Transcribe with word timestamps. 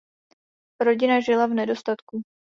Rodina 0.79 1.19
žila 1.21 1.45
v 1.47 1.53
nedostatku. 1.53 2.21